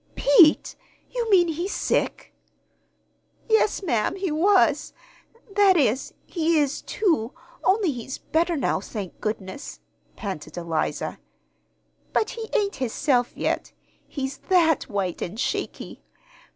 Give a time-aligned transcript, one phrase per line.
[0.15, 0.75] "Pete!
[1.11, 2.33] You mean he's sick?"
[3.47, 4.93] "Yes, ma'am, he was.
[5.55, 9.79] That is, he is, too only he's better, now, thank goodness,"
[10.15, 11.19] panted Eliza.
[12.13, 13.73] "But he ain't hisself yet.
[14.07, 16.01] He's that white and shaky!